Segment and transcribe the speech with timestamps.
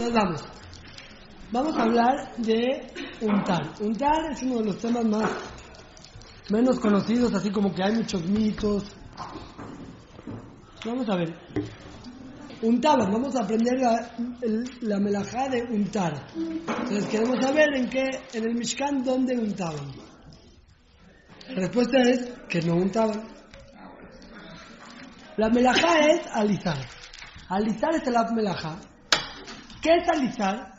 [0.00, 0.44] Vamos.
[1.50, 2.86] Vamos a hablar de
[3.20, 3.72] untar.
[3.80, 5.28] Untar es uno de los temas más
[6.50, 8.84] menos conocidos, así como que hay muchos mitos.
[10.86, 11.34] Vamos a ver.
[12.62, 16.28] Untaban, vamos a aprender la, el- la melajá de untar.
[16.36, 18.04] Entonces queremos saber en qué,
[18.34, 19.90] en el Mishkan, dónde untaban.
[21.48, 23.24] La respuesta es que no untaban.
[25.38, 26.78] La melajá es alisar.
[27.48, 28.78] Alisar es el melajá.
[29.82, 30.72] ¿Qué es alisar?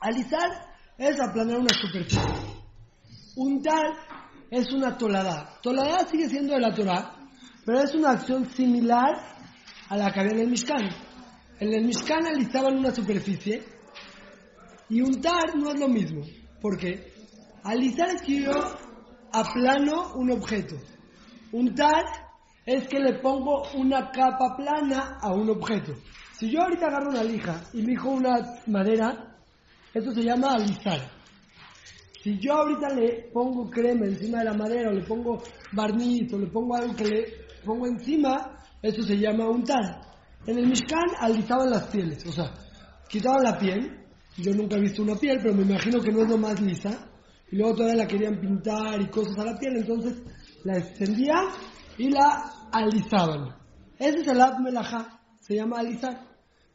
[0.00, 0.50] Alisar
[0.98, 2.20] es aplanar una superficie.
[3.36, 3.82] Untar
[4.50, 5.58] es una tolada.
[5.62, 7.16] Tolada sigue siendo de la Torah,
[7.64, 9.14] pero es una acción similar
[9.88, 10.88] a la que había en el Mishkan.
[11.58, 13.64] En el Mishkan alisaban una superficie
[14.88, 16.22] y untar no es lo mismo.
[16.60, 17.12] ¿Por qué?
[17.62, 18.52] Alisar es que yo
[19.32, 20.76] aplano un objeto.
[21.52, 22.04] Untar
[22.66, 25.94] es que le pongo una capa plana a un objeto.
[26.38, 28.34] Si yo ahorita agarro una lija y lijo una
[28.66, 29.36] madera,
[29.92, 31.00] eso se llama alisar.
[32.22, 36.38] Si yo ahorita le pongo crema encima de la madera, o le pongo barniz, o
[36.38, 37.24] le pongo algo que le
[37.64, 40.00] pongo encima, eso se llama untar.
[40.46, 42.52] En el Mishkan alisaban las pieles, o sea,
[43.08, 44.00] quitaban la piel.
[44.36, 47.08] Yo nunca he visto una piel, pero me imagino que no es lo más lisa.
[47.50, 50.20] Y luego todavía la querían pintar y cosas a la piel, entonces
[50.64, 51.46] la extendían
[51.98, 53.54] y la alisaban.
[53.98, 54.58] Ese es el Ab
[55.46, 56.26] se llama alisar.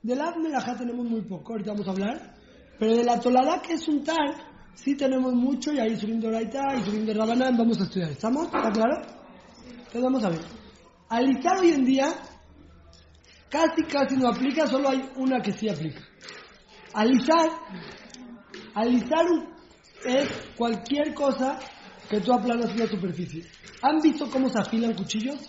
[0.02, 2.36] Del Ab Melajá tenemos muy poco, ahorita vamos a hablar.
[2.78, 4.36] Pero de la tolada que es untar,
[4.76, 8.12] sí tenemos mucho y ahí subiendo Raita y subiendo Rabanán vamos a estudiar.
[8.12, 8.46] ¿Estamos?
[8.46, 9.02] ¿Está claro?
[9.68, 10.42] Entonces vamos a ver.
[11.10, 12.14] Alisar hoy en día
[13.50, 16.02] casi casi no aplica, solo hay una que sí aplica.
[16.94, 17.50] Alisar,
[18.76, 19.26] alisar
[20.06, 21.58] es cualquier cosa
[22.08, 23.46] que tú aplanas una superficie.
[23.82, 25.40] ¿Han visto cómo se afilan cuchillos?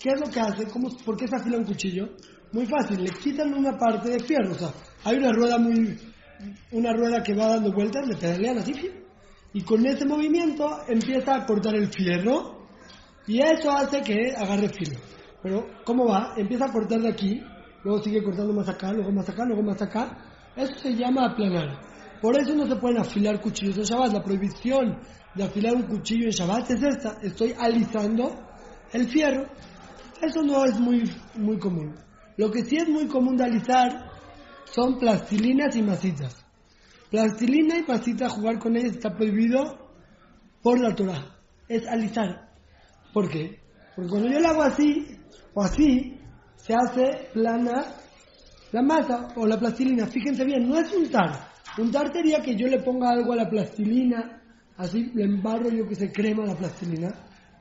[0.00, 0.64] ¿Qué es lo que hace?
[0.66, 2.08] ¿Cómo, ¿Por qué se afila un cuchillo?
[2.52, 4.52] Muy fácil, le quitan una parte de fierro.
[4.52, 4.72] O sea,
[5.04, 5.98] hay una rueda muy.
[6.72, 8.72] una rueda que va dando vueltas, le pedalean así,
[9.52, 12.66] y con ese movimiento empieza a cortar el fierro,
[13.26, 14.98] y eso hace que agarre filo.
[15.42, 16.32] Pero, ¿cómo va?
[16.36, 17.42] Empieza a cortar de aquí,
[17.84, 20.16] luego sigue cortando más acá, luego más acá, luego más acá.
[20.56, 21.78] Eso se llama aplanar.
[22.20, 24.12] Por eso no se pueden afilar cuchillos en Shabbat.
[24.12, 24.98] La prohibición
[25.34, 27.18] de afilar un cuchillo en Shabbat es esta.
[27.22, 28.34] Estoy alisando
[28.92, 29.46] el fierro.
[30.20, 31.94] Eso no es muy, muy común.
[32.36, 34.10] Lo que sí es muy común de alisar
[34.64, 36.44] son plastilinas y masitas.
[37.10, 39.90] Plastilina y masita, jugar con ellas está prohibido
[40.62, 41.36] por la Torah.
[41.68, 42.50] Es alisar.
[43.12, 43.60] ¿Por qué?
[43.96, 45.06] Porque cuando yo lo hago así
[45.54, 46.18] o así,
[46.56, 47.82] se hace plana
[48.72, 50.06] la masa o la plastilina.
[50.06, 51.48] Fíjense bien, no es untar.
[51.78, 54.42] Untar sería que yo le ponga algo a la plastilina,
[54.76, 57.08] así le embarro yo que se crema la plastilina.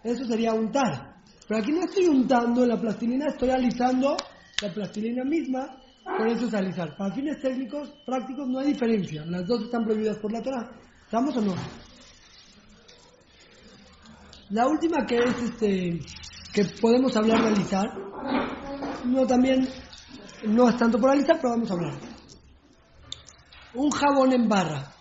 [0.03, 1.18] Eso sería untar.
[1.49, 4.15] Pero aquí no estoy untando la plastilina, estoy alisando
[4.61, 6.95] la plastilina misma, por eso es alisar.
[6.95, 9.25] Para fines técnicos, prácticos, no hay diferencia.
[9.25, 10.69] Las dos están prohibidas por la Torah.
[11.05, 11.55] ¿Estamos o no?
[14.51, 15.99] La última que es este
[16.53, 17.87] que podemos hablar de alisar,
[19.05, 19.67] no también
[20.43, 21.93] no es tanto por alisar, pero vamos a hablar.
[23.73, 24.93] Un jabón en barra.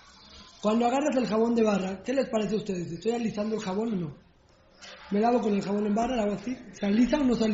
[0.62, 2.90] Cuando agarras el jabón de barra, ¿qué les parece a ustedes?
[2.90, 4.27] ¿Estoy alisando el jabón o no?
[5.10, 6.56] ¿Me lavo con el jabón en barra, hago así?
[6.72, 7.44] ¿Se o no se?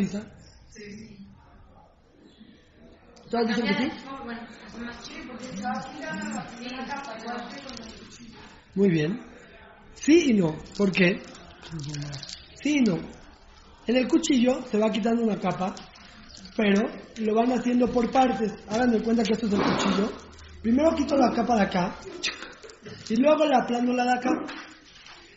[3.31, 3.91] ¿Tú has dicho que sí?
[8.75, 9.21] Muy bien.
[9.95, 10.57] Sí y no.
[10.77, 11.23] ¿Por qué?
[12.63, 12.99] Sí y no.
[13.87, 15.75] En el cuchillo se va quitando una capa,
[16.57, 16.83] pero
[17.19, 18.53] lo van haciendo por partes.
[18.69, 20.13] Hagan de cuenta que esto es el cuchillo.
[20.63, 21.95] Primero quito la capa de acá
[23.09, 24.31] y luego la aplano la de acá.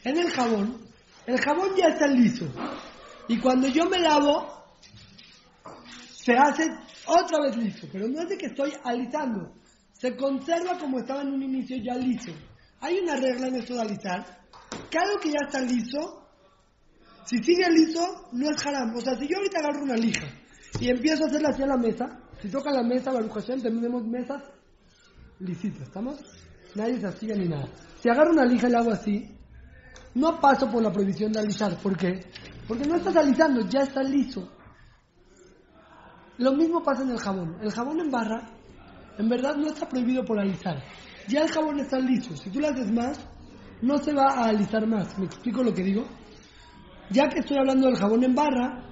[0.03, 0.86] En el jabón,
[1.27, 2.45] el jabón ya está liso.
[3.27, 4.47] Y cuando yo me lavo,
[6.09, 6.63] se hace
[7.05, 7.87] otra vez liso.
[7.91, 9.53] Pero no es de que estoy alisando.
[9.91, 12.31] Se conserva como estaba en un inicio ya liso.
[12.79, 14.25] Hay una regla en esto de alisar,
[14.89, 16.29] que algo que ya está liso,
[17.25, 18.95] si sigue liso, no es haram.
[18.95, 20.27] O sea, si yo ahorita agarro una lija
[20.79, 24.43] y empiezo a hacerla hacia la mesa, si toca la mesa, Baruch Hashem, tenemos mesas
[25.39, 26.19] lisitas, ¿estamos?
[26.75, 27.67] Nadie se astilla ni nada.
[28.01, 29.36] Si agarro una lija y la hago así,
[30.17, 31.77] no paso por la prohibición de alisar.
[31.77, 32.25] ¿Por qué?
[32.67, 34.51] Porque no estás alisando, ya está liso.
[36.39, 37.57] Lo mismo pasa en el jabón.
[37.61, 38.49] El jabón en barra,
[39.17, 40.83] en verdad no está prohibido por alisar.
[41.27, 42.35] Ya el jabón está liso.
[42.35, 43.19] Si tú lo haces más,
[43.81, 45.17] no se va a alisar más.
[45.19, 46.05] ¿Me explico lo que digo?
[47.11, 48.83] Ya que estoy hablando del jabón en barra,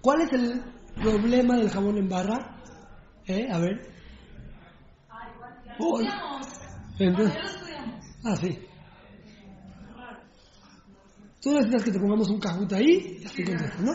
[0.00, 0.62] ¿cuál es el
[1.02, 2.56] problema del jabón en barra?
[3.26, 3.48] ¿Eh?
[3.52, 3.80] A ver.
[5.78, 6.00] Oh,
[6.98, 7.38] entonces-
[8.24, 8.58] ah, sí.
[11.46, 13.92] Tú necesitas que te pongamos un cajut ahí y así ¿no?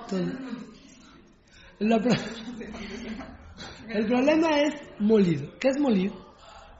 [0.00, 0.20] Está
[3.88, 5.50] El problema es molir.
[5.58, 6.12] ¿Qué es molir?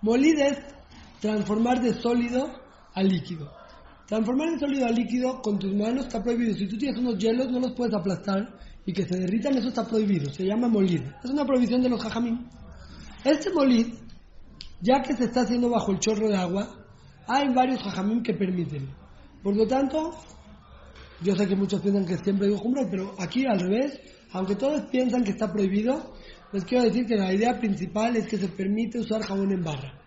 [0.03, 0.59] Molir es
[1.21, 2.49] transformar de sólido
[2.95, 3.51] a líquido.
[4.07, 6.55] Transformar de sólido a líquido con tus manos está prohibido.
[6.55, 8.57] Si tú tienes unos hielos, no los puedes aplastar
[8.87, 10.33] y que se derritan, eso está prohibido.
[10.33, 11.13] Se llama molir.
[11.25, 12.49] Es una prohibición de los jajamín.
[13.25, 13.95] Este molir,
[14.81, 16.69] ya que se está haciendo bajo el chorro de agua,
[17.27, 19.03] hay varios jajamín que permiten.
[19.45, 20.11] Por lo tanto,
[21.21, 24.01] yo sé que muchos piensan que siempre digo jumbral, pero aquí al revés,
[24.33, 26.15] aunque todos piensan que está prohibido,
[26.51, 30.01] les quiero decir que la idea principal es que se permite usar jabón en barra.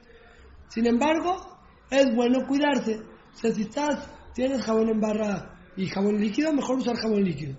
[0.69, 1.59] Sin embargo,
[1.91, 2.95] es bueno cuidarse.
[2.95, 7.55] O sea, si estás, tienes jabón en barra y jabón líquido, mejor usar jabón líquido.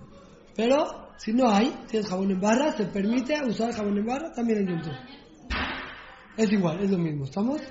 [0.57, 4.67] Pero si no hay, tienes jabón en barra, se permite usar jabón en barra también
[4.67, 4.93] en Tov.
[6.35, 7.61] Es igual, es lo mismo, ¿estamos?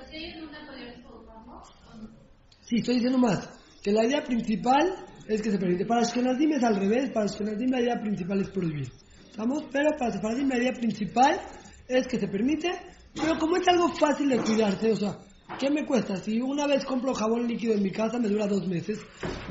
[2.61, 3.58] Sí, estoy diciendo más.
[3.83, 5.85] Que la idea principal es que se permite.
[5.85, 7.09] Para Ashkenazim es al revés.
[7.11, 8.91] Para Ashkenazim la idea principal es prohibir.
[9.29, 9.63] ¿Estamos?
[9.71, 11.39] Pero para Sefaradim la idea principal
[11.87, 12.69] es que se permite.
[13.15, 15.17] Pero como es algo fácil de cuidarse, o sea,
[15.57, 16.17] ¿qué me cuesta?
[16.17, 18.99] Si una vez compro jabón líquido en mi casa me dura dos meses,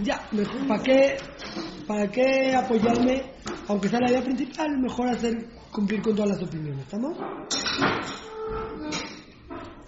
[0.03, 0.29] ya,
[0.69, 1.17] ¿para qué,
[1.87, 3.33] ¿para qué apoyarme?
[3.69, 5.35] Aunque sea la idea principal, mejor hacer
[5.73, 6.85] cumplir con todas las opiniones.
[6.85, 7.17] ¿Estamos?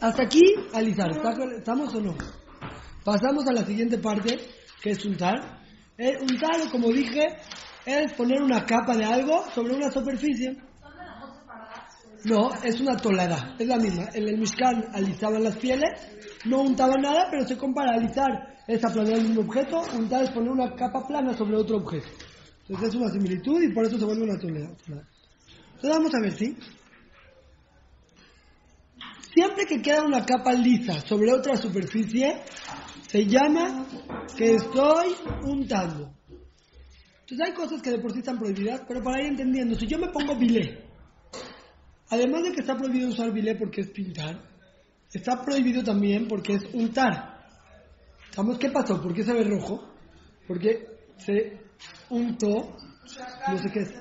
[0.00, 0.42] Hasta aquí,
[0.72, 1.10] alisar.
[1.10, 2.14] ¿Está- ¿Estamos o no?
[3.04, 4.38] Pasamos a la siguiente parte,
[4.82, 5.60] que es untar.
[5.96, 7.26] Eh, untar, como dije,
[7.86, 10.56] es poner una capa de algo sobre una superficie.
[12.24, 14.08] No, es una tolada, es la misma.
[14.12, 15.90] En el Mishkan alisaban las pieles,
[16.44, 20.72] no untaban nada, pero se compara alisar es aplanar mismo objeto, untar es poner una
[20.76, 22.08] capa plana sobre otro objeto.
[22.68, 24.68] Entonces es una similitud y por eso se vuelve una tolada.
[24.68, 26.56] Entonces vamos a ver, ¿sí?
[29.32, 32.42] Siempre que queda una capa lisa sobre otra superficie,
[33.08, 33.86] se llama
[34.36, 36.12] que estoy untando.
[37.20, 39.98] Entonces hay cosas que de por sí están prohibidas, pero para ir entendiendo, si yo
[39.98, 40.84] me pongo bilé,
[42.08, 44.42] además de que está prohibido usar bilé porque es pintar,
[45.12, 47.38] está prohibido también porque es untar.
[48.30, 49.00] ¿Sabemos qué pasó?
[49.00, 49.92] ¿Por qué se ve rojo?
[50.48, 50.86] Porque
[51.18, 51.60] se
[52.08, 52.76] untó,
[53.48, 53.94] no sé qué es.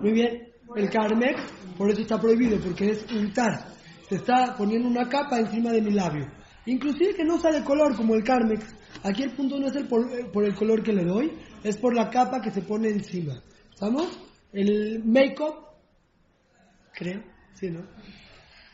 [0.00, 1.40] Muy bien, el Carmex,
[1.78, 3.79] por eso está prohibido, porque es untar.
[4.10, 6.26] Se está poniendo una capa encima de mi labio.
[6.66, 8.66] Inclusive que no sale color como el Carmex.
[9.04, 11.30] Aquí el punto no es el por, eh, por el color que le doy,
[11.62, 13.40] es por la capa que se pone encima.
[13.72, 14.08] ¿Estamos?
[14.52, 15.54] El make-up,
[16.92, 17.22] creo,
[17.54, 17.86] sí, ¿no?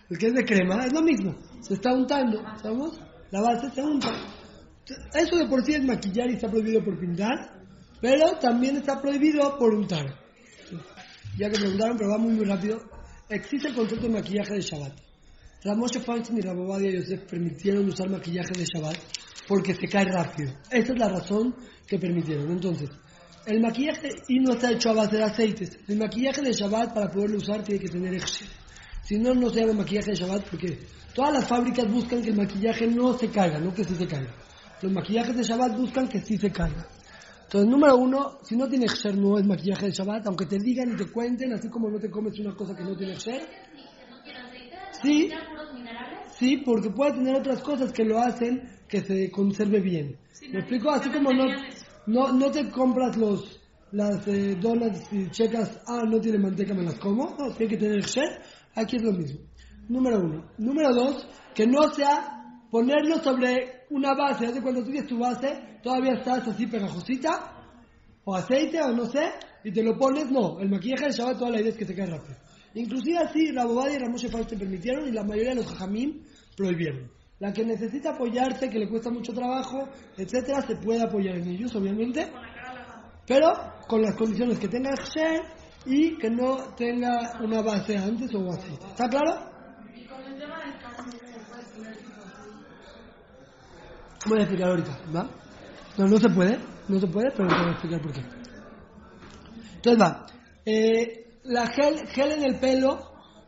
[0.09, 1.35] El que es de crema, es lo mismo.
[1.61, 2.99] Se está untando, ¿estamos?
[3.31, 4.09] La base se unta.
[5.13, 7.61] Eso de por sí es maquillar y está prohibido por pintar,
[8.01, 10.19] pero también está prohibido por untar.
[11.37, 12.81] Ya que preguntaron, pero va muy, muy rápido.
[13.29, 15.06] Existe el concepto de maquillaje de Shabbat.
[15.67, 18.97] Ramoshe Feinstein y Rabobadia Yosef permitieron usar maquillaje de Shabbat
[19.49, 20.53] porque se cae rápido.
[20.71, 21.57] Esa es la razón
[21.89, 22.53] que permitieron.
[22.53, 22.89] Entonces,
[23.47, 25.77] el maquillaje y no está hecho a base de aceites.
[25.89, 28.47] El maquillaje de Shabbat para poderlo usar tiene que tener Echsher.
[29.03, 30.79] Si no, no se llama maquillaje de Shabbat porque
[31.13, 34.33] todas las fábricas buscan que el maquillaje no se caiga, no que sí se caiga.
[34.83, 36.87] Los maquillajes de Shabbat buscan que sí se caiga.
[37.43, 40.93] Entonces, número uno, si no tiene Echsher no es maquillaje de Shabbat, aunque te digan
[40.93, 43.66] y te cuenten, así como no te comes una cosa que no tiene Echsher.
[45.03, 45.31] Sí,
[46.39, 50.19] sí, porque puede tener otras cosas que lo hacen que se conserve bien.
[50.53, 50.91] ¿Me explico?
[50.91, 51.45] Así como no,
[52.07, 53.61] no, no te compras los
[53.93, 57.35] las eh, donuts y checas, ah, no tiene manteca, me las como.
[57.39, 58.43] No, tiene que tener Echsher.
[58.75, 59.41] Aquí es lo mismo.
[59.89, 60.45] Número uno.
[60.59, 64.47] Número dos, que no sea ponerlo sobre una base.
[64.47, 67.53] Hace cuando tú tienes tu base, todavía estás así pegajosita,
[68.25, 69.31] o aceite, o no sé,
[69.65, 70.31] y te lo pones.
[70.31, 72.37] No, el maquillaje de Shabbat, toda la idea es que se cae rápido.
[72.77, 76.23] Inclusive así, Rabobadi y Ramoshe te permitieron y la mayoría de los jajamim
[76.55, 77.11] prohibieron.
[77.39, 81.75] La que necesita apoyarse, que le cuesta mucho trabajo, etcétera, se puede apoyar en ellos,
[81.75, 82.31] obviamente,
[83.27, 83.49] pero
[83.89, 85.41] con las condiciones que tenga Ksher
[85.87, 88.87] y que no tenga una base antes o aceite.
[88.89, 89.57] ¿Está claro?
[94.27, 95.31] Voy a explicar ahorita, ¿va?
[95.97, 98.23] No, no se puede, no se puede, pero te voy a explicar por qué.
[99.77, 100.27] Entonces va,
[100.67, 102.99] eh, la gel, gel en el pelo,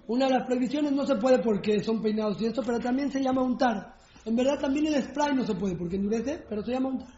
[0.07, 3.21] una de las prohibiciones no se puede porque son peinados y esto, pero también se
[3.21, 3.95] llama untar.
[4.25, 7.09] En verdad también el spray no se puede porque endurece, pero se llama untar.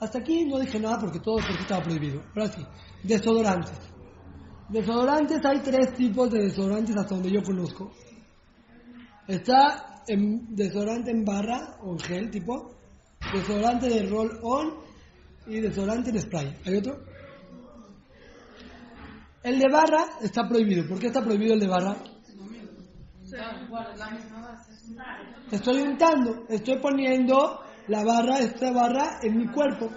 [0.00, 2.22] Hasta aquí no dije nada porque todo porque estaba prohibido.
[2.34, 2.64] Ahora sí,
[3.02, 3.78] desodorantes.
[4.68, 7.90] Desodorantes hay tres tipos de desodorantes hasta donde yo conozco.
[9.26, 12.76] Está en desodorante en barra o en gel tipo,
[13.32, 14.74] desodorante de roll on
[15.46, 16.54] y desodorante en spray.
[16.64, 16.98] ¿Hay otro?
[19.42, 20.86] El de barra está prohibido.
[20.88, 21.96] ¿Por qué está prohibido el de barra?
[25.50, 29.90] Estoy untando, estoy poniendo la barra, esta barra en mi cuerpo.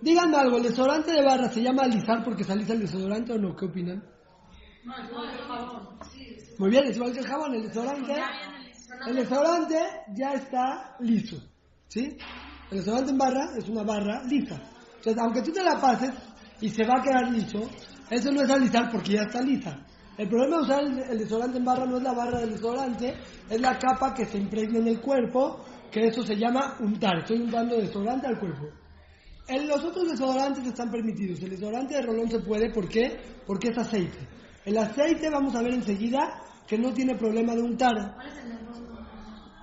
[0.00, 3.38] Díganme algo, ¿el desodorante de barra se llama alisar porque se alisa el desodorante o
[3.38, 3.54] no?
[3.56, 4.02] ¿Qué opinan?
[6.58, 8.14] Muy bien, es igual que el jabón, el desodorante.
[9.06, 9.78] El desodorante
[10.14, 11.36] ya está liso.
[11.88, 12.16] ¿Sí?
[12.70, 14.60] El desodorante en barra es una barra lisa.
[14.96, 16.12] Entonces, aunque tú te la pases
[16.60, 17.68] y se va a quedar liso,
[18.10, 19.78] eso no es alisar porque ya está lisa.
[20.16, 23.14] El problema de usar el, el desodorante en barra no es la barra del desodorante,
[23.48, 27.18] es la capa que se impregna en el cuerpo, que eso se llama untar.
[27.18, 28.66] Estoy untando desodorante al cuerpo.
[29.46, 31.40] En los otros desodorantes están permitidos.
[31.42, 33.18] El desodorante de rolón se puede, ¿por qué?
[33.46, 34.18] Porque es aceite.
[34.64, 37.94] El aceite, vamos a ver enseguida, que no tiene problema de untar.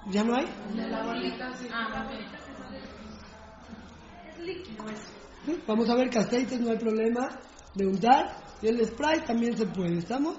[0.10, 0.46] ¿Ya no hay?
[4.38, 4.64] ¿Sí?
[5.68, 7.40] Vamos a ver que aceites no hay problema
[7.76, 10.38] de untar y el spray también se puede, ¿estamos?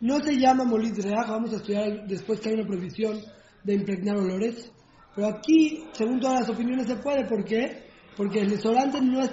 [0.00, 3.20] No se llama molit reaja, vamos a estudiar después que hay una prohibición
[3.64, 4.70] de impregnar olores,
[5.14, 7.86] pero aquí, según todas las opiniones, se puede, ¿por qué?
[8.16, 9.30] Porque el desodorante no es,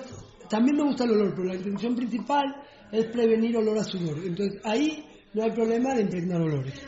[0.50, 2.44] también me gusta el olor, pero la intención principal
[2.92, 6.82] es prevenir olor a sudor, entonces ahí no hay problema de impregnar olores.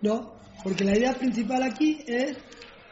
[0.00, 2.38] No, porque la idea principal aquí es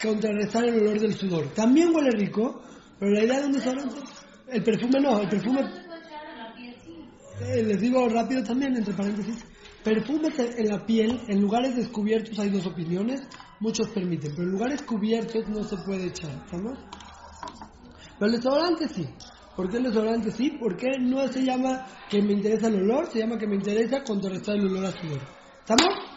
[0.05, 1.49] contrarrestar el olor del sudor.
[1.55, 2.63] También huele rico,
[2.99, 4.01] pero la idea de un desodorante,
[4.49, 5.61] el perfume no, el perfume,
[7.41, 9.45] eh, les digo rápido también, entre paréntesis,
[9.83, 13.23] perfumes en la piel, en lugares descubiertos hay dos opiniones,
[13.61, 16.79] muchos permiten, pero en lugares cubiertos no se puede echar, ¿estamos?
[18.19, 19.09] Pero el desodorante sí.
[19.57, 20.57] ¿Por qué el desodorante sí?
[20.59, 24.57] Porque no se llama que me interesa el olor, se llama que me interesa contrarrestar
[24.57, 25.21] el olor a sudor.
[25.61, 26.14] ¿Estamos?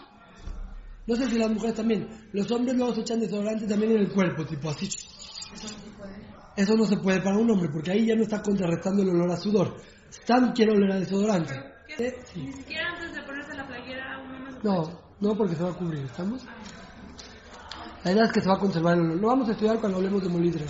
[1.07, 2.07] No sé si las mujeres también.
[2.33, 4.89] Los hombres luego se echan desodorante también en el cuerpo, tipo así.
[6.55, 9.31] Eso no se puede para un hombre, porque ahí ya no está contrarrestando el olor
[9.31, 9.77] a sudor.
[10.09, 11.53] Stan quiere oler a desodorante.
[11.97, 12.41] Eh, sí.
[12.41, 15.69] Ni siquiera antes de ponerse la playera uno no se No, no porque se va
[15.69, 16.43] a cubrir, ¿estamos?
[18.03, 19.17] La idea es que se va a conservar el olor.
[19.17, 20.65] Lo vamos a estudiar cuando hablemos de molidre.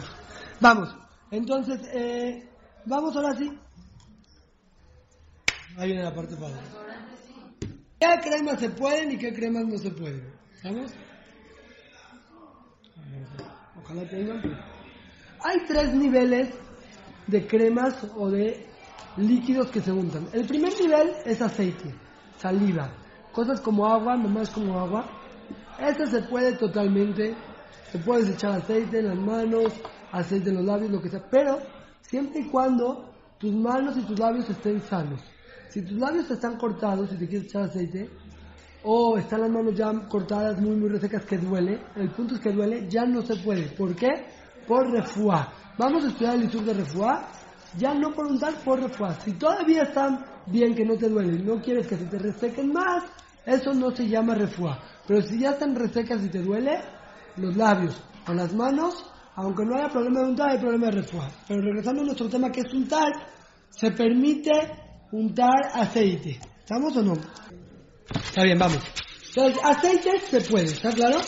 [0.59, 0.95] Vamos,
[1.31, 2.49] entonces, eh,
[2.85, 3.51] vamos ahora sí.
[5.77, 6.59] Ahí viene la parte padre.
[7.99, 10.31] ¿Qué cremas se pueden y qué cremas no se pueden?
[10.53, 10.91] ¿Estamos?
[13.83, 14.41] Ojalá tengan.
[15.43, 16.49] Hay tres niveles
[17.25, 18.67] de cremas o de
[19.17, 20.27] líquidos que se untan.
[20.31, 21.93] El primer nivel es aceite,
[22.37, 22.91] saliva,
[23.31, 25.09] cosas como agua, nomás como agua.
[25.79, 27.35] Este se puede totalmente,
[27.91, 29.73] se puede echar aceite en las manos,
[30.11, 31.59] aceite en los labios, lo que sea, pero
[32.01, 35.21] siempre y cuando tus manos y tus labios estén sanos.
[35.77, 38.09] Si tus labios están cortados y te quieres echar aceite,
[38.83, 42.51] o están las manos ya cortadas, muy, muy resecas, que duele, el punto es que
[42.51, 43.67] duele, ya no se puede.
[43.77, 44.09] ¿Por qué?
[44.67, 45.53] Por refuá.
[45.77, 47.27] Vamos a estudiar el isur de refuá,
[47.77, 49.13] ya no por untar, por refuá.
[49.19, 53.03] Si todavía están bien, que no te duele, no quieres que se te resequen más,
[53.45, 54.79] eso no se llama refuá.
[55.05, 56.81] Pero si ya están resecas y te duele,
[57.35, 59.05] los labios o las manos,
[59.35, 61.29] aunque no haya problema de untar, hay problema de refuá.
[61.47, 63.13] Pero regresando a nuestro tema que es untar,
[63.69, 66.39] se permite untar aceite.
[66.59, 67.13] ¿Estamos o no?
[68.13, 68.79] Está bien, vamos.
[69.29, 71.19] Entonces, aceites se puede, ¿está claro?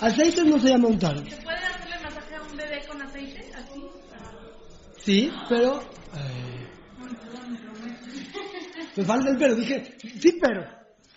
[0.00, 1.16] Aceites no se llama untar.
[1.18, 3.50] ¿Se puede hacerle masaje a un bebé con aceite?
[3.54, 3.82] Así.
[4.98, 5.80] Sí, pero...
[5.80, 6.68] eh,
[8.96, 10.64] me falta el pero, dije, sí, pero.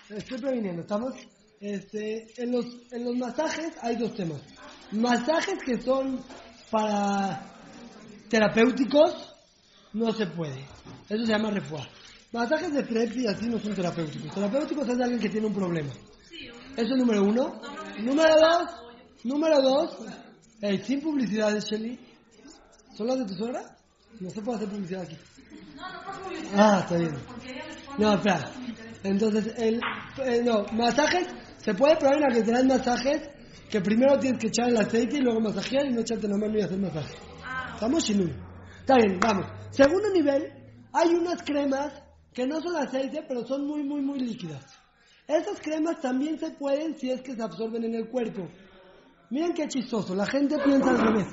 [0.10, 1.14] Estoy previniendo, ¿estamos?
[1.60, 4.42] Este, en, los, en los masajes hay dos temas.
[4.92, 6.24] Masajes que son
[6.70, 7.42] para
[8.30, 9.35] terapéuticos,
[9.96, 10.60] no se puede.
[11.10, 11.88] Eso se llama refuá.
[12.32, 14.34] Masajes de frente y así no son terapéuticos.
[14.34, 15.90] Terapéuticos es de alguien que tiene un problema.
[16.76, 17.62] Eso es número uno.
[18.00, 18.70] Número dos,
[19.24, 19.98] número dos,
[20.84, 21.98] sin publicidades, Shelly.
[22.94, 23.78] ¿Son las de tu suegra?
[24.20, 25.18] No se puede hacer publicidad aquí.
[26.56, 27.16] Ah, está bien.
[27.98, 28.52] No, espera.
[29.04, 29.80] Entonces, el,
[30.24, 33.22] eh, no, masajes, se puede probar en la que te dan masajes,
[33.70, 36.58] que primero tienes que echar el aceite y luego masajear y no echarte la mano
[36.58, 37.14] y hacer masaje.
[37.76, 38.34] ¿Estamos sin uno?
[38.82, 39.65] Está bien, vamos.
[39.76, 40.52] Segundo nivel,
[40.94, 41.92] hay unas cremas
[42.34, 44.64] que no son aceite, pero son muy, muy, muy líquidas.
[45.28, 48.48] Esas cremas también se pueden si es que se absorben en el cuerpo.
[49.32, 51.28] Miren qué chistoso, la gente piensa al revés.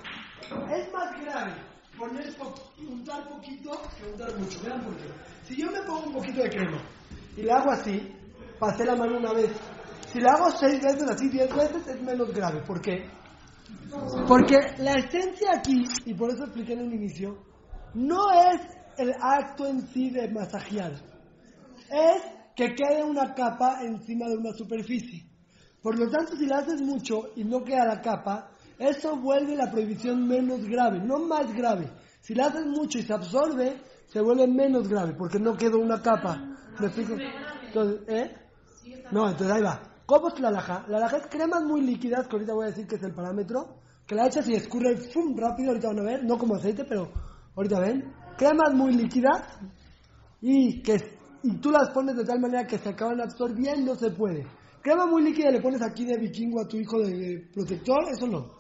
[0.77, 1.53] Es más grave
[1.99, 2.55] poner po-
[2.89, 4.59] untar poquito que untar mucho.
[4.65, 5.05] Vean por qué.
[5.45, 6.83] Si yo me pongo un poquito de crema
[7.37, 8.13] y la hago así,
[8.59, 9.53] pasé la mano una vez.
[10.07, 12.63] Si la hago seis veces, así diez veces, es menos grave.
[12.67, 13.07] ¿Por qué?
[14.27, 17.37] Porque la esencia aquí, y por eso expliqué en un inicio,
[17.95, 18.61] no es
[18.99, 20.93] el acto en sí de masajear.
[21.91, 22.23] Es
[22.55, 25.27] que quede una capa encima de una superficie.
[25.83, 29.71] Por lo tanto, si la haces mucho y no queda la capa, eso vuelve la
[29.71, 31.91] prohibición menos grave, no más grave.
[32.21, 36.01] Si la haces mucho y se absorbe, se vuelve menos grave, porque no quedó una
[36.01, 36.37] capa.
[36.79, 37.15] ¿Me explico?
[37.67, 38.35] Entonces, ¿eh?
[39.11, 39.83] No, entonces ahí va.
[40.07, 40.85] ¿Cómo es la laja?
[40.89, 43.79] La laja es cremas muy líquidas, que ahorita voy a decir que es el parámetro,
[44.07, 45.37] que la echas y escurre ¡fum!
[45.37, 47.11] rápido, ahorita van a ver, no como aceite, pero
[47.57, 48.13] ahorita ven.
[48.37, 49.59] Cremas muy líquidas,
[50.41, 50.97] y que
[51.45, 54.47] y tú las pones de tal manera que se acaban absorbiendo, se puede.
[54.81, 58.51] Crema muy líquida le pones aquí de vikingo a tu hijo de protector, eso no.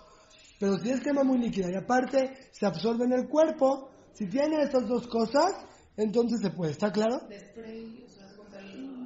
[0.58, 4.62] Pero si es crema muy líquida y aparte se absorbe en el cuerpo, si tiene
[4.62, 5.52] estas dos cosas,
[5.96, 6.72] entonces se puede.
[6.72, 7.20] ¿Está claro?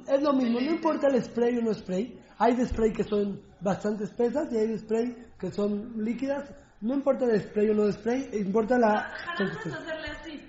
[0.07, 2.19] Es lo mismo, no importa el spray o no spray.
[2.37, 6.49] Hay de spray que son bastante espesas y hay de spray que son líquidas.
[6.81, 10.41] No importa el spray o no de spray, importa la hacerle así.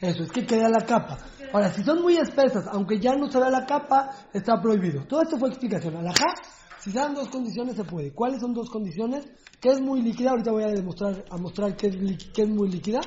[0.00, 1.18] Eso, es que queda la capa.
[1.52, 5.04] Ahora, si son muy espesas, aunque ya no se vea la capa, está prohibido.
[5.06, 5.96] Todo esto fue explicación.
[5.96, 6.34] Alajá,
[6.78, 8.12] si se dan dos condiciones, se puede.
[8.12, 9.26] ¿Cuáles son dos condiciones?
[9.60, 11.96] Que es muy líquida, ahorita voy a demostrar, a mostrar que es,
[12.32, 13.00] que es muy líquida,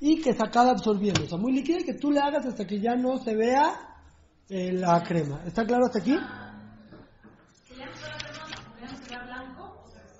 [0.00, 1.24] y que se acaba absorbiendo.
[1.24, 3.98] O sea, muy líquida y que tú le hagas hasta que ya no se vea
[4.48, 5.42] eh, la crema.
[5.44, 6.16] ¿Está claro hasta aquí?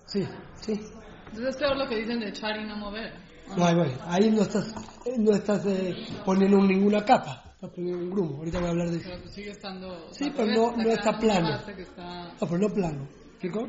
[0.06, 0.26] Sí,
[0.60, 0.99] sí.
[1.30, 3.12] Entonces es peor lo que dicen de echar y no mover.
[3.56, 3.92] No, ahí voy.
[4.06, 4.72] Ahí no estás,
[5.18, 5.94] no estás eh,
[6.24, 7.42] poniendo ninguna capa.
[7.54, 8.36] Estás poniendo un grumo.
[8.38, 9.08] Ahorita voy a hablar de eso.
[9.10, 9.88] Pero pues sigue estando...
[10.06, 11.56] o Sí, sea, pero no- no está plano.
[11.66, 13.08] está- No, pero no plano.
[13.32, 13.66] ¿Explico?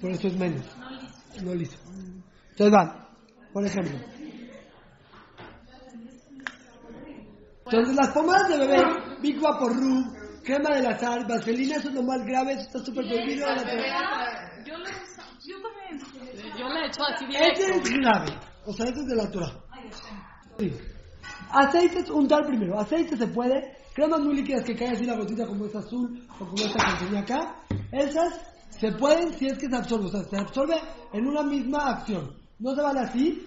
[0.00, 0.64] Por eso es menos.
[1.42, 1.76] No liso.
[2.50, 3.08] Entonces va.
[3.52, 3.98] Por ejemplo.
[7.64, 8.82] Entonces las pomadas de bebé,
[9.20, 10.04] Big Vaporru,
[10.44, 13.46] crema del azar, vaselina, eso es lo más grave, eso está súper prohibido.
[13.46, 15.22] la- Yo lo uso.
[15.44, 16.15] Yo también.
[17.50, 18.38] Este es grave.
[18.66, 19.52] O sea, este es de la Torah.
[20.58, 20.72] Sí.
[21.50, 22.78] Aceites, untar primero.
[22.78, 23.76] Aceite se puede.
[23.94, 26.90] Cremas muy líquidas que cae así la gotita como esta azul o como esta que
[26.92, 27.62] enseñé acá.
[27.92, 30.06] Esas se pueden si es que se absorbe.
[30.06, 30.76] O sea, se absorbe
[31.12, 32.36] en una misma acción.
[32.58, 33.46] No se van así.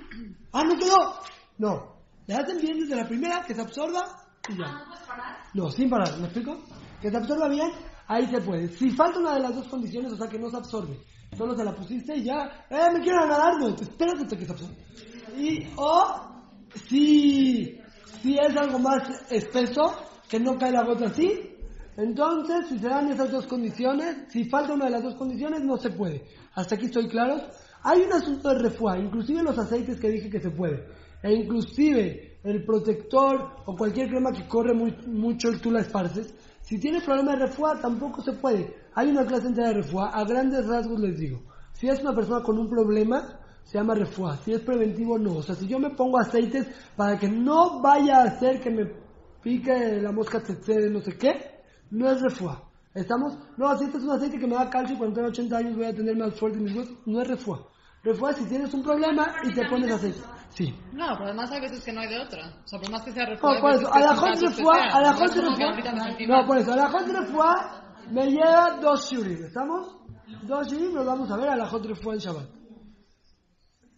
[0.51, 1.19] ¡Ah, no quedó!
[1.57, 1.99] No.
[2.27, 4.03] Le hacen bien desde la primera, que se absorba
[4.47, 4.83] y ya.
[5.53, 6.17] No, sin parar.
[6.17, 6.63] ¿Me explico?
[7.01, 7.71] Que se absorba bien,
[8.07, 8.67] ahí se puede.
[8.69, 10.99] Si falta una de las dos condiciones, o sea, que no se absorbe.
[11.38, 12.65] Solo se la pusiste y ya.
[12.69, 13.53] ¡Eh, me quiero nadar!
[13.59, 14.53] No, espérate hasta que se.
[15.41, 16.03] Y, o,
[16.88, 17.79] si,
[18.21, 19.95] si es algo más espeso,
[20.27, 21.55] que no cae la gota así,
[21.98, 25.77] entonces, si se dan esas dos condiciones, si falta una de las dos condiciones, no
[25.77, 26.24] se puede.
[26.55, 27.42] Hasta aquí estoy claro.
[27.83, 30.85] Hay un asunto de refuá, inclusive los aceites que dije que se puede.
[31.24, 36.33] E inclusive el protector o cualquier crema que corre muy- mucho el tú la esparces.
[36.61, 38.74] Si tiene problema de refuá, tampoco se puede.
[39.00, 40.09] Hay una clase entera de refuá.
[40.09, 41.42] A grandes rasgos les digo.
[41.72, 44.35] Si es una persona con un problema, se llama refuá.
[44.44, 45.38] Si es preventivo, no.
[45.38, 48.92] O sea, si yo me pongo aceites para que no vaya a hacer que me
[49.42, 52.62] pique la mosca tsetse, no sé qué, no es refuá.
[52.94, 53.38] ¿Estamos?
[53.55, 55.77] No, si este es un aceite que me da calcio y cuando tenga 80 años
[55.77, 57.68] voy a tener más fuerte mis huesos, no es refuá.
[58.03, 60.20] Refuá si tienes un problema y te pones aceite.
[60.50, 60.75] Sí.
[60.92, 62.53] No, pero además hay veces que no hay de otra.
[62.66, 64.75] O sea, por más que sea No, refuá, por hay eso, a la Hot Refuá,
[64.92, 67.78] a la No Hot Refuá, no, por eso, a la Hot Refuá
[68.12, 69.96] me lleva dos shurim, ¿estamos?
[70.44, 72.50] Dos shurim los vamos a ver a la Hot Refuá en Shabbat.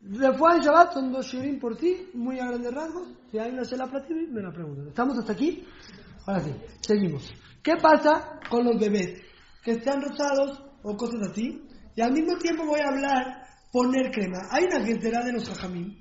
[0.02, 3.08] Refuá en Shabbat son dos shurim por sí, muy a grandes rasgos.
[3.32, 4.88] Si hay una Shela Platini, me la preguntan.
[4.88, 5.64] ¿Estamos hasta aquí?
[6.26, 7.32] Ahora sí, seguimos.
[7.64, 9.22] ¿Qué pasa con los bebés?
[9.64, 11.62] Que están rosados o cosas así.
[11.96, 14.40] Y al mismo tiempo voy a hablar poner crema.
[14.52, 15.98] Hay una gente de los jajamín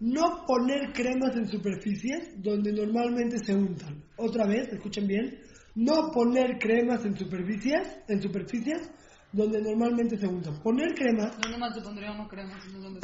[0.00, 4.02] no poner cremas en superficies donde normalmente se untan.
[4.16, 5.40] Otra vez, escuchen bien,
[5.74, 8.90] no poner cremas en superficies, en superficies
[9.32, 10.60] donde normalmente se untan.
[10.62, 12.60] Poner crema, ¿Dónde más te pondría uno crema?
[12.60, 13.00] Si no se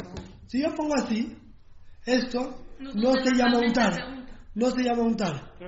[0.47, 1.33] si yo pongo así,
[2.05, 3.93] esto No, no se llama untar.
[3.93, 4.31] se unta.
[4.53, 5.53] No se llama untar.
[5.57, 5.65] Se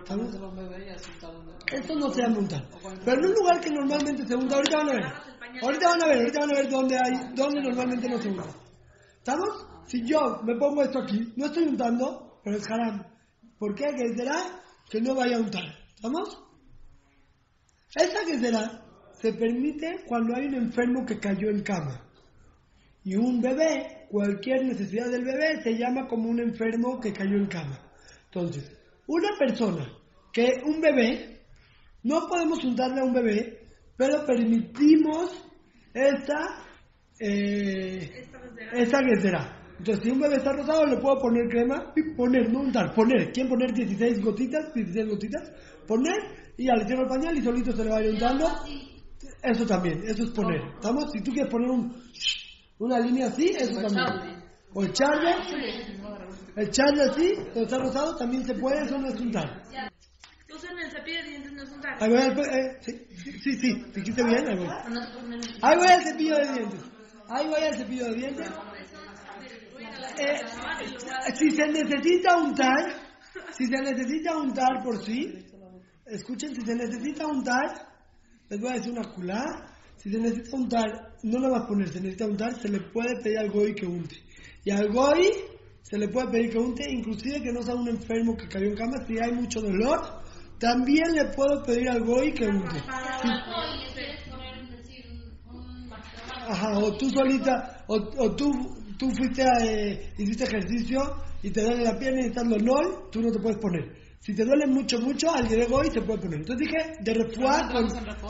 [1.25, 1.53] donde...
[1.71, 2.67] Esto no se llama untar.
[3.05, 5.05] Pero en un lugar que normalmente se unta, ahorita van a ver.
[5.61, 8.43] Ahorita van a ver, ahorita van a ver dónde hay, dónde normalmente no se unta.
[9.17, 9.67] ¿Estamos?
[9.85, 13.05] Si yo me pongo esto aquí, no estoy untando, pero es haram.
[13.57, 13.85] ¿Por qué?
[13.95, 14.35] Que será
[14.89, 15.63] que no vaya a untar.
[15.95, 16.43] ¿Estamos?
[17.95, 22.01] Esa será se permite cuando hay un enfermo que cayó en cama.
[23.06, 27.47] Y un bebé, cualquier necesidad del bebé, se llama como un enfermo que cayó en
[27.47, 27.79] cama.
[28.25, 28.69] Entonces,
[29.08, 29.88] una persona
[30.32, 31.41] que un bebé,
[32.03, 33.60] no podemos untarle a un bebé,
[33.95, 35.45] pero permitimos
[35.93, 36.65] esta,
[37.19, 38.25] eh,
[38.73, 39.63] esta será.
[39.77, 43.32] Entonces, si un bebé está rosado, le puedo poner crema y poner, no untar, poner.
[43.32, 44.73] ¿Quién poner 16 gotitas?
[44.73, 45.51] 16 gotitas.
[45.88, 48.47] Poner y ya le cierro el pañal y solito se le va a ir untando.
[49.41, 50.61] Eso también, eso es poner.
[50.75, 51.11] ¿Estamos?
[51.11, 51.95] Si tú quieres poner un,
[52.79, 54.43] una línea así, eso también.
[54.73, 55.35] O echarle,
[56.57, 59.63] echarle así, cuando está rosado, también se puede, eso no es untar.
[60.53, 62.03] Usan el cepillo de dientes, no es untar.
[62.03, 64.67] Ahí voy al, eh, sí, sí, sí, sí, dijiste bien, ahí voy.
[65.61, 66.81] Ahí voy al cepillo de dientes.
[67.29, 68.49] Ahí voy al cepillo de dientes.
[70.19, 70.39] Eh,
[71.35, 72.93] si se necesita untar,
[73.51, 75.33] si se necesita untar por sí,
[76.07, 77.67] escuchen, si se necesita untar,
[78.49, 79.43] les voy a decir una culá,
[79.97, 83.21] si se necesita untar, no lo vas a poner, se necesita untar, se le puede
[83.21, 84.15] pedir al goy que unte.
[84.65, 85.29] Y al goy
[85.81, 88.75] se le puede pedir que unte, inclusive que no sea un enfermo que cayó en
[88.75, 90.23] cama, si hay mucho dolor,
[90.63, 92.79] también le puedo pedir al Goy que unte.
[92.79, 93.29] Sí.
[96.47, 98.49] Ajá, o tú solita, o, o tú,
[98.97, 101.01] tú fuiste a, eh, hiciste ejercicio
[101.41, 104.02] y te duele la pierna y estás lo nol, tú no te puedes poner.
[104.25, 106.39] Si te duele mucho, mucho, al de hoy se puede poner.
[106.39, 107.88] Entonces dije, de refuá con,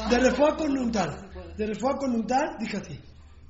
[0.09, 1.19] de refuá con No untar.
[1.19, 1.55] se puede.
[1.55, 2.99] De refuá con untar, dije así.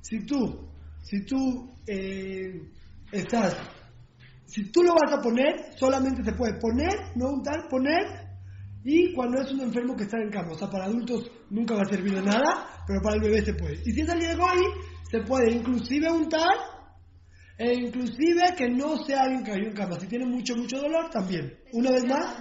[0.02, 0.68] Si tú,
[1.00, 2.60] si tú eh,
[3.12, 3.56] estás,
[4.44, 8.02] si tú lo vas a poner, solamente se puede poner, no untar, poner,
[8.84, 10.52] y cuando es un enfermo que está en cama.
[10.52, 13.54] O sea, para adultos nunca va a servir de nada, pero para el bebé se
[13.54, 13.80] puede.
[13.86, 14.60] Y si es el de hoy,
[15.10, 16.54] se puede inclusive untar,
[17.56, 20.00] e inclusive que no sea alguien que cayó en cama.
[20.00, 21.56] Si tiene mucho, mucho dolor, también.
[21.72, 22.36] Una vez más.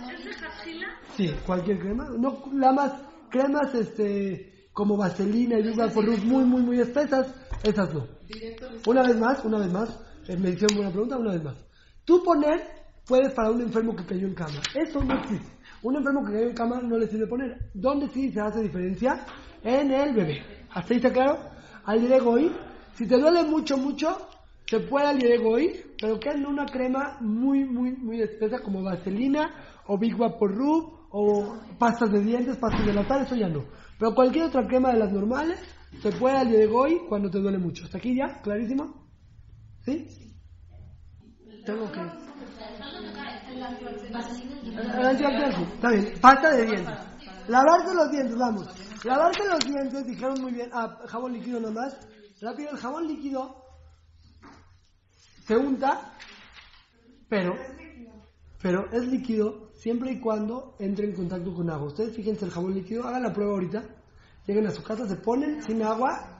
[1.15, 2.05] Sí, cualquier crema.
[2.17, 2.93] No, la más,
[3.29, 7.27] cremas este, como vaselina y por luz muy, muy, muy espesas,
[7.63, 8.07] esas no.
[8.87, 9.89] Una vez más, una vez más,
[10.27, 11.55] eh, me hicieron buena pregunta, una vez más.
[12.05, 12.61] Tú poner,
[13.05, 14.61] puedes para un enfermo que cayó en cama.
[14.73, 15.53] Eso no existe.
[15.83, 17.69] Un enfermo que cayó en cama no le sirve poner.
[17.73, 19.25] ¿Dónde sí se hace diferencia?
[19.63, 20.41] En el bebé.
[20.71, 21.37] ¿Hasta ahí está claro?
[21.85, 22.51] Al hoy,
[22.95, 24.17] si te duele mucho, mucho,
[24.73, 29.51] se puede al hoy, pero que en una crema muy, muy, muy espesa como vaselina
[29.85, 33.65] o Big Vapor Rub o pastas de dientes, pastas de latar, eso ya no.
[33.99, 35.59] Pero cualquier otra crema de las normales
[36.01, 37.83] se puede al hoy cuando te duele mucho.
[37.83, 38.41] ¿Hasta aquí ya?
[38.41, 39.05] ¿Clarísimo?
[39.85, 40.07] ¿Sí?
[41.67, 42.01] Tengo que...
[45.75, 46.13] Está bien.
[46.19, 46.97] Pasta de dientes.
[47.47, 49.05] Lavarse los dientes, vamos.
[49.05, 50.71] Lavarse los dientes, dijeron muy bien.
[50.73, 51.95] Ah, jabón líquido nomás.
[52.41, 53.62] Rápido, el jabón líquido
[55.45, 56.13] se unta,
[57.27, 57.55] pero,
[58.61, 61.87] pero es líquido siempre y cuando entre en contacto con agua.
[61.87, 63.83] Ustedes fíjense el jabón líquido, hagan la prueba ahorita.
[64.45, 66.37] Lleguen a su casa, se ponen sin agua,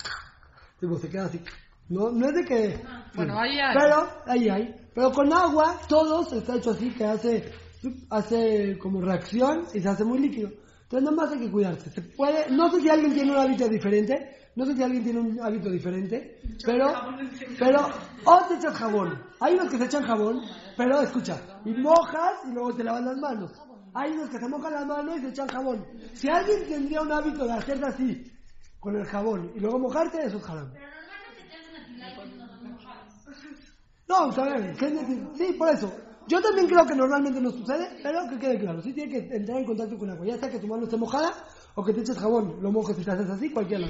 [0.80, 1.42] tipo, se queda así.
[1.89, 2.82] No, no es de que...
[3.16, 3.76] Bueno, ahí hay.
[3.78, 4.76] Pero, ahí hay.
[4.94, 7.52] Pero con agua, todos está hecho así, que hace,
[8.10, 10.50] hace como reacción y se hace muy líquido.
[10.84, 11.89] Entonces, nada más hay que cuidarse.
[11.89, 15.20] Se puede, no sé si alguien tiene un hábito diferente, no sé si alguien tiene
[15.20, 16.94] un hábito diferente, pero,
[17.58, 17.88] pero,
[18.26, 19.20] o te echas jabón.
[19.39, 20.42] Hay unos que se echan jabón,
[20.78, 23.52] pero escucha, y mojas y luego te lavas las manos.
[23.96, 25.86] Hay unos que se mojan las manos y se echan jabón.
[26.13, 28.32] Si alguien tendría un hábito de hacerse así,
[28.80, 30.74] con el jabón, y luego mojarte, eso es jabón.
[34.08, 35.28] No, a ver, ¿qué es decir?
[35.36, 35.92] sí, por eso.
[36.28, 38.82] Yo también creo que normalmente no sucede, pero que quede claro.
[38.82, 40.26] Sí tiene que entrar en contacto con agua.
[40.26, 41.34] Ya sea que tu mano esté mojada
[41.76, 43.88] o que te eches jabón, lo mojes y te haces así, cualquiera.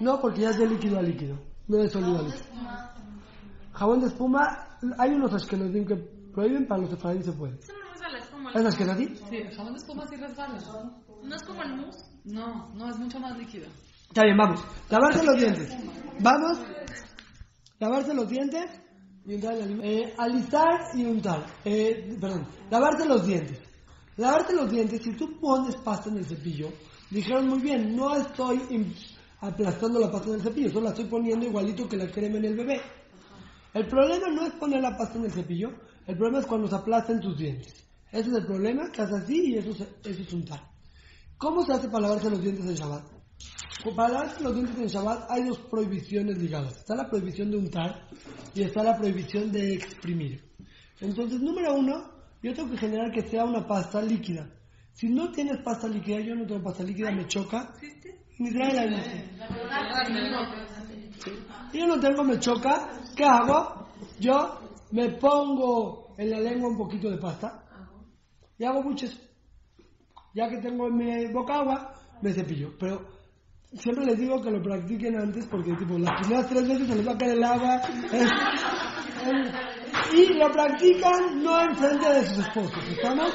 [0.00, 2.44] No, porque ya es de líquido a líquido, no de sólido a líquido.
[3.72, 5.96] Jabón de espuma, hay unos ashkenazim que
[6.32, 7.58] prohíben, para los sefaradín se puede.
[7.58, 8.66] Eso no resbala, es como ¿Es el...
[8.66, 9.14] ashkenazí?
[9.28, 10.58] Sí, el jabón de espuma sí resbala.
[11.22, 12.04] No es como el mousse.
[12.24, 13.66] No, no, es mucho más líquido.
[14.08, 14.64] Está bien, vamos.
[14.90, 15.76] Lavarse los dientes.
[16.20, 16.58] Vamos.
[17.78, 18.80] Lavarse los dientes
[19.26, 19.86] y untar el alimento.
[19.86, 21.46] Eh, alisar y untar.
[21.64, 22.46] Eh, perdón.
[22.70, 23.66] Lavarse los dientes.
[24.16, 26.72] Lavarte los dientes, si tú pones pasta en el cepillo,
[27.10, 28.62] dijeron muy bien, no estoy
[29.40, 32.44] aplastando la pasta en el cepillo, solo la estoy poniendo igualito que la crema en
[32.46, 32.80] el bebé.
[33.74, 35.70] El problema no es poner la pasta en el cepillo,
[36.06, 37.86] el problema es cuando se aplastan tus dientes.
[38.10, 40.60] Ese es el problema, que haces así y eso, eso es untar.
[41.36, 43.04] ¿Cómo se hace para lavarse los dientes en Shabbat?
[43.94, 46.78] Para lavarse los dientes en Shabbat hay dos prohibiciones ligadas.
[46.78, 48.08] Está la prohibición de untar
[48.54, 50.42] y está la prohibición de exprimir.
[51.00, 52.10] Entonces, número uno,
[52.42, 54.48] yo tengo que generar que sea una pasta líquida.
[54.92, 57.74] Si no tienes pasta líquida, yo no tengo pasta líquida, me choca.
[58.38, 59.30] Ni trae la imagen.
[61.72, 62.88] Si yo no tengo, me choca.
[63.16, 63.88] ¿Qué hago?
[64.20, 64.60] Yo
[64.92, 67.62] me pongo en la lengua un poquito de pasta
[68.58, 69.18] y hago buches.
[70.34, 72.72] Ya que tengo en mi boca agua, me cepillo.
[72.78, 73.00] Pero
[73.72, 77.08] siempre les digo que lo practiquen antes porque tipo las primeras tres veces se les
[77.08, 77.76] va a caer el agua.
[78.12, 78.30] Es-
[79.26, 79.54] es-
[80.14, 82.84] y lo practican no en frente de sus esposos.
[82.90, 83.30] ¿Estamos?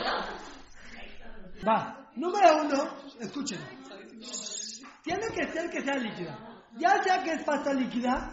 [1.68, 1.98] Va.
[2.16, 2.84] Número uno,
[3.20, 3.60] escuchen.
[5.04, 6.38] Tiene que ser que sea líquida.
[6.78, 8.32] Ya sea que es pasta líquida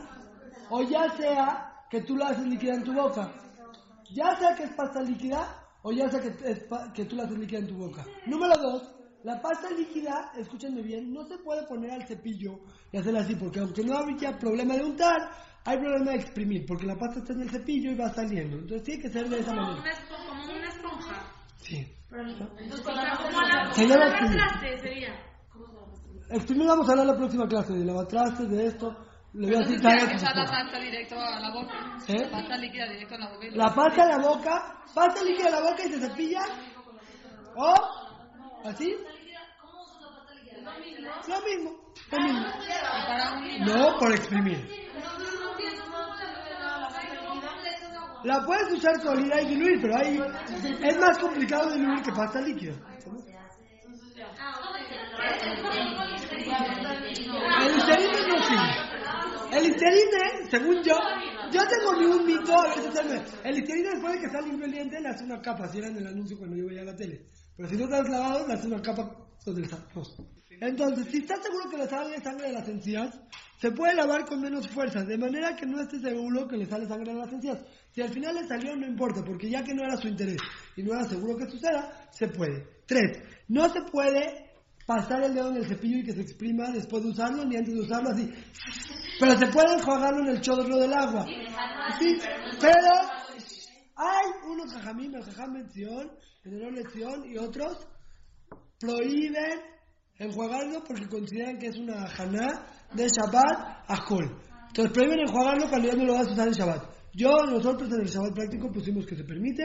[0.70, 3.33] o ya sea que tú la haces líquida en tu boca.
[4.11, 7.38] Ya sea que es pasta líquida o ya sea que, es que tú la haces
[7.38, 8.04] líquida en tu boca.
[8.26, 12.61] Número dos, la pasta líquida, escúchenme bien, no se puede poner al cepillo
[12.92, 15.16] y hacerla así, porque aunque no habría problema de untar,
[15.64, 18.57] hay problema de exprimir, porque la pasta está en el cepillo y va saliendo.
[18.59, 19.83] Entonces tiene que ser de esa manera.
[19.83, 21.33] una, como una esponja.
[21.57, 21.94] Sí.
[22.11, 24.35] O sea, como la, Se llama lavar así.
[24.35, 24.78] traste
[26.31, 28.95] Exprimir vamos a hablar la próxima clase de lavatrastes, de esto.
[29.33, 31.97] Le voy a decir la pasta directo a la boca.
[32.07, 32.29] ¿Eh?
[32.31, 33.47] Pasta líquida directo a la boca.
[33.47, 36.41] y La pasta en la boca, pasta líquida en la boca y se cepilla.
[37.57, 37.75] O
[38.64, 38.97] así.
[41.29, 41.71] Lo mismo.
[42.11, 42.21] Lo
[43.41, 43.75] mismo.
[43.75, 44.88] No por exprimir.
[48.25, 50.21] La puedes usar sólida y diluir, pero ahí
[50.83, 52.75] es más complicado diluir que pasta líquida.
[57.61, 58.88] El listerine no sirve.
[59.50, 60.96] El listerine, según yo,
[61.52, 65.00] yo tengo ni un mito, a veces el, el listerine después de que sale ingrediente
[65.00, 67.26] le hace una capa, si era en el anuncio cuando yo veía la tele.
[67.56, 70.16] Pero si no has lavado, le hace una capa sobre el arroz.
[70.61, 73.20] Entonces, si estás seguro que le sale sangre de las encías,
[73.61, 76.87] se puede lavar con menos fuerza, de manera que no estés seguro que le sale
[76.87, 77.58] sangre de las encías.
[77.92, 80.38] Si al final le salió, no importa, porque ya que no era su interés
[80.76, 82.66] y no era seguro que suceda, se puede.
[82.87, 84.47] Tres, no se puede
[84.88, 87.74] pasar el dedo en el cepillo y que se exprima después de usarlo, ni antes
[87.74, 88.33] de usarlo, así.
[89.20, 91.27] Pero se puede enjuagarlo en el chorro del agua.
[91.98, 92.16] Sí,
[92.59, 92.92] pero
[93.96, 96.11] hay unos jajamim, el jajam mención,
[96.42, 97.87] el honor lección y otros
[98.81, 99.61] prohíben
[100.18, 102.48] enjuagarlo porque consideran que es una haná
[102.94, 104.40] de Shabbat a Kol.
[104.68, 106.83] Entonces prohíben enjuagarlo cuando ya no lo vas a usar en Shabbat.
[107.12, 109.64] Yo, nosotros en el Shabbat práctico pusimos que se permite.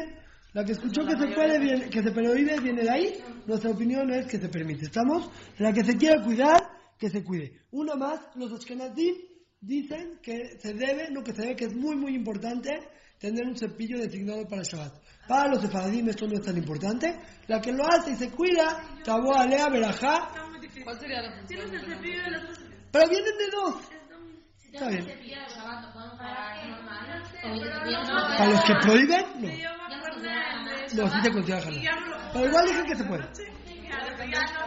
[0.54, 3.24] La que escuchó que se puede, viene- que se prohíbe, viene de ahí.
[3.48, 4.86] Nuestra opinión es que se permite.
[4.86, 5.30] ¿Estamos?
[5.58, 6.62] La que se quiera cuidar,
[6.98, 7.62] que se cuide.
[7.72, 9.16] Una más, los Ashkenazim
[9.60, 12.70] dicen que se debe, no que se debe, que es muy, muy importante
[13.20, 14.94] tener un cepillo designado para Shabbat.
[15.28, 17.18] Para los sefaradim esto no es tan importante.
[17.48, 19.70] La que lo hace y se cuida, tabó alea,
[20.62, 20.84] difícil.
[20.84, 21.90] ¿Cuál sería la Tienes función?
[21.90, 22.60] el cepillo de los dos.
[22.92, 23.76] pero vienen de dos.
[24.72, 25.06] Está bien.
[28.38, 29.73] Para los que prohíben, no.
[30.94, 31.32] No, sí me
[31.72, 31.82] lo-
[32.34, 33.24] Pero igual dije que se puede.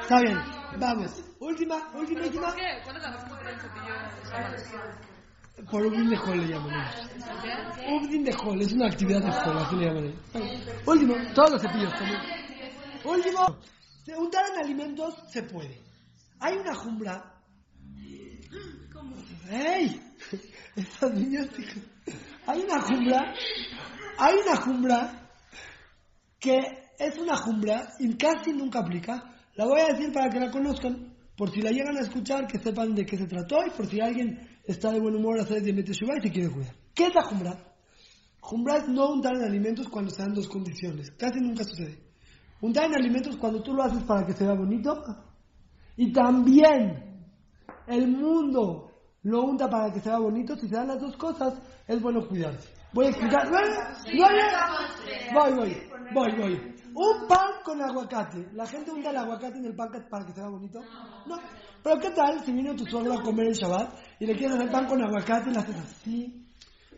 [0.03, 0.39] Está bien,
[0.79, 1.23] vamos.
[1.41, 2.47] Última, última, última.
[2.49, 2.81] ¿Por qué?
[2.85, 3.11] ¿Cuál es la
[3.49, 3.95] el cepillo?
[5.71, 7.11] Por Ubdin de Hall le llaman ellos.
[8.25, 10.21] De Hall, es una actividad de Hall, así le llaman ellos.
[10.87, 12.21] Último, todos los cepillos también.
[13.05, 13.57] Último,
[14.05, 15.81] se- untar en alimentos se puede.
[16.41, 17.33] Hay una jumbra.
[19.51, 20.01] ¡Ey!
[20.77, 21.49] Estas niñas.
[22.47, 23.35] Hay una jumbra.
[24.19, 25.26] Hay una jumbra
[26.47, 26.61] que
[26.97, 29.35] es una jumbra y casi nunca aplica.
[29.57, 32.61] La voy a decir para que la conozcan, por si la llegan a escuchar, que
[32.61, 35.61] sepan de qué se trató y por si alguien está de buen humor a hacer
[35.61, 36.73] diabetes Shubá y se quiere cuidar.
[36.95, 37.75] ¿Qué es la jumbra?
[38.41, 41.11] Jumbra es no untar en alimentos cuando se dan dos condiciones.
[41.19, 41.99] Casi nunca sucede.
[42.61, 45.03] Untar en alimentos cuando tú lo haces para que se vea bonito
[45.97, 47.27] y también
[47.89, 48.86] el mundo
[49.27, 50.55] lo unta para que se vea bonito.
[50.57, 51.55] Si se dan las dos cosas,
[51.87, 52.69] es bueno cuidarse.
[52.93, 53.51] Voy a explicar.
[53.51, 53.61] Voy,
[55.35, 55.77] voy, voy,
[56.15, 56.75] voy, voy.
[56.95, 58.49] Un pan con aguacate.
[58.53, 60.81] ¿La gente unta el aguacate en el pan para que se vea bonito?
[61.27, 61.39] No.
[61.83, 64.71] Pero ¿qué tal si vino tu suegro a comer el Shabbat y le quieres hacer
[64.71, 66.47] pan con aguacate y le haces así,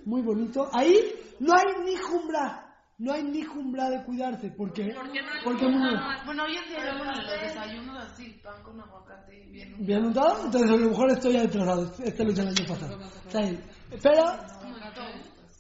[0.04, 0.68] muy bonito?
[0.72, 0.94] Ahí
[1.40, 2.67] no hay ni jumbra.
[2.98, 4.50] No hay ni jumbra de cuidarse.
[4.50, 4.92] ¿Por qué?
[5.44, 5.94] Porque muy-
[6.26, 9.74] Bueno, hoy en día vemos los desayunos así, pan con aguacate y bien.
[9.86, 10.46] ¿Bien untado?
[10.46, 11.92] Entonces a lo mejor estoy ya atrasado.
[12.02, 12.98] Este lo hice el año pasado.
[13.24, 13.64] Está bien.
[14.02, 14.24] Pero,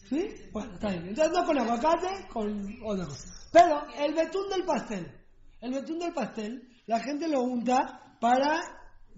[0.08, 0.48] ¿sí?
[0.52, 1.08] Bueno, está bien.
[1.08, 3.28] Entonces no con aguacate, con otra cosa.
[3.52, 5.12] Pero el betún del pastel.
[5.60, 8.60] El betún del pastel, la gente lo unta para,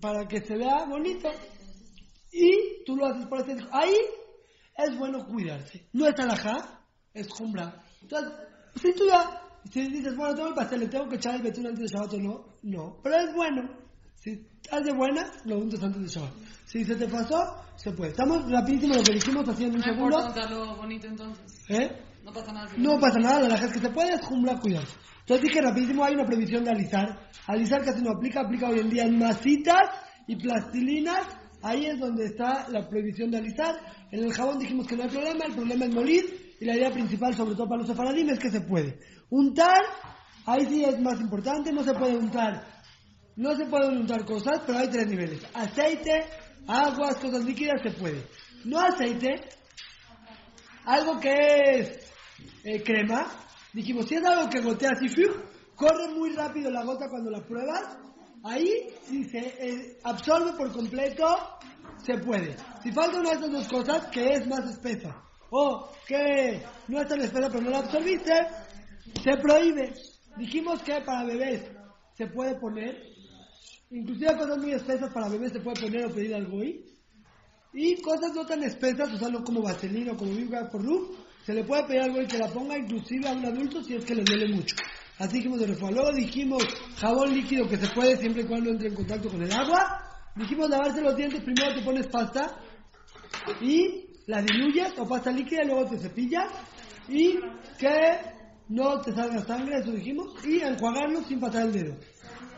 [0.01, 1.31] para que se vea bonito.
[2.33, 3.57] Y tú lo haces para hacer.
[3.73, 3.95] Ahí
[4.77, 5.89] es bueno cuidarse.
[5.95, 6.81] No es alajá,
[7.15, 7.83] es jumbra.
[8.03, 8.33] Entonces,
[8.81, 11.67] si tú ya, si dices, bueno, tengo el pastel, le tengo que echar el betún
[11.67, 12.97] antes de Shabbat o no, no.
[13.03, 13.63] Pero es bueno.
[14.15, 14.31] Si
[14.63, 16.33] estás de buena, lo untas antes de Shabbat.
[16.67, 18.11] Si se te pasó, se puede.
[18.11, 20.27] Estamos rapidísimo lo que dijimos, en un No importa segundo.
[20.27, 21.65] untarlo bonito entonces.
[21.69, 21.91] ¿Eh?
[22.25, 22.69] No pasa nada.
[22.69, 24.95] si No pasa nada, la es que se puede, es jumbra, cuidarse.
[25.21, 27.31] Entonces dije rapidísimo, hay una prohibición de alisar.
[27.47, 29.89] Alisar casi no aplica, aplica hoy en día en masitas
[30.27, 31.27] y plastilinas.
[31.63, 33.75] Ahí es donde está la prohibición de alisar.
[34.11, 36.40] En el jabón dijimos que no hay problema, el problema es molir.
[36.61, 39.01] Y la idea principal, sobre todo para los sefaradim, es que se puede.
[39.31, 39.81] Untar,
[40.45, 42.67] ahí sí es más importante, no se puede untar.
[43.37, 45.43] No se pueden untar cosas, pero hay tres niveles.
[45.55, 46.23] Aceite,
[46.67, 48.27] aguas, cosas líquidas, se puede.
[48.67, 49.37] No aceite,
[50.85, 52.13] algo que es
[52.65, 53.27] eh, crema,
[53.73, 55.07] dijimos, si es algo que gotea así,
[55.75, 57.97] corre muy rápido la gota cuando la pruebas,
[58.45, 58.69] ahí
[59.09, 61.25] si se eh, absorbe por completo,
[62.05, 62.55] se puede.
[62.83, 65.17] Si falta una estas dos cosas, que es más espesa,
[65.51, 68.33] o que no es tan espesa pero no la absorbiste,
[69.23, 69.93] se prohíbe.
[70.37, 71.63] Dijimos que para bebés
[72.17, 73.03] se puede poner,
[73.91, 76.85] inclusive cosas muy espesas para bebés se puede poner o pedir al goy,
[77.73, 81.65] y cosas no tan espesas, usarlo como vaselina o como Viva por Ruf, se le
[81.65, 84.25] puede pedir algo y que la ponga inclusive a un adulto si es que le
[84.25, 84.77] duele mucho.
[85.19, 85.97] Así dijimos de refuerzo.
[85.97, 86.65] Luego dijimos
[86.97, 90.03] jabón líquido que se puede siempre y cuando entre en contacto con el agua.
[90.35, 92.59] Dijimos lavarse los dientes, primero te pones pasta
[93.61, 96.49] y la diluyes o pasta líquida luego te cepillas
[97.09, 97.39] y
[97.79, 98.19] que
[98.69, 101.97] no te salga sangre, eso dijimos, y enjuagarlo sin pasar el dedo.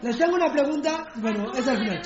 [0.02, 2.02] Les tengo una pregunta, bueno, es al final.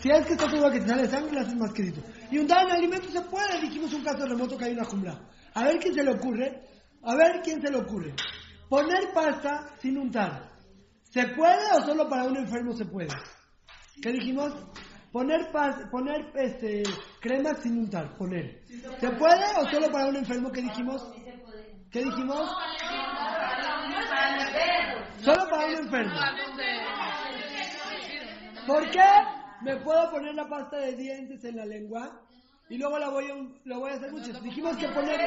[0.00, 2.02] Si es que está seguro que te sale sangre, lo haces más querido.
[2.30, 5.18] Y untar en alimentos se puede, dijimos un caso remoto que hay una jumbra.
[5.54, 6.62] A ver quién se le ocurre.
[7.02, 8.14] A ver quién se le ocurre.
[8.68, 10.50] Poner pasta sin untar.
[11.02, 13.08] ¿Se puede o solo para un enfermo se puede?
[14.00, 14.52] ¿Qué dijimos?
[15.12, 16.82] Poner pas- poner este
[17.20, 18.60] crema sin untar, poner.
[19.00, 20.50] ¿Se puede o solo para un enfermo?
[20.52, 21.02] ¿Qué dijimos?
[21.90, 22.50] ¿Qué dijimos?
[25.24, 26.14] Solo para un enfermo.
[28.66, 29.04] ¿Por qué
[29.62, 32.20] me puedo poner la pasta de dientes en la lengua
[32.68, 34.32] y luego la voy a, la voy a hacer mucho?
[34.42, 35.18] Dijimos que poner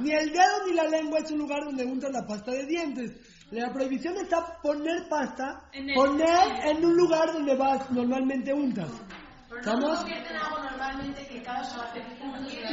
[0.00, 3.12] ni el dedo ni la lengua es un lugar donde untas la pasta de dientes.
[3.50, 8.90] La prohibición está poner pasta, En poner en un lugar donde vas normalmente untas.
[9.56, 10.04] ¿Estamos?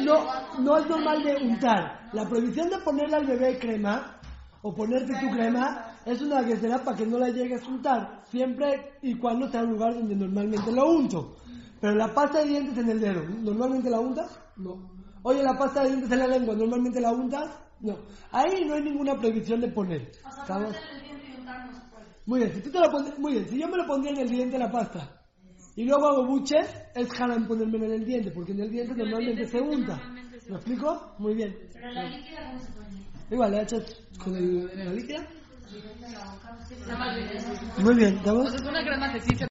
[0.03, 2.09] No, no es normal de untar.
[2.11, 4.19] La prohibición de ponerle al bebé crema
[4.63, 8.21] o ponerte tu crema es una que será para que no la llegues a untar,
[8.25, 11.35] siempre y cuando sea un lugar donde normalmente lo unto.
[11.79, 14.39] Pero la pasta de dientes en el dedo, ¿normalmente la untas?
[14.57, 14.89] No.
[15.21, 17.62] Oye, la pasta de dientes en la lengua, ¿normalmente la untas?
[17.83, 17.97] No.
[18.31, 20.09] Ahí no hay ninguna prohibición de poner.
[20.41, 20.75] ¿Estamos?
[22.25, 24.19] Muy bien, si tú te lo pon- muy bien, si yo me lo pondría en
[24.19, 25.21] el diente la pasta
[25.75, 26.65] y luego hago buches,
[26.95, 30.01] es haram ponérmelo en el diente, porque en el diente normalmente se unta.
[30.49, 31.15] ¿Me explico?
[31.19, 31.53] Muy bien.
[31.73, 33.05] Pero la líquida, ¿cómo se pone?
[33.31, 33.83] Igual, le echas
[34.23, 35.27] con el, la líquida.
[36.87, 37.83] La.
[37.83, 38.49] Muy bien, O ¿estamos?
[38.49, 39.47] sea, es una crema que sí se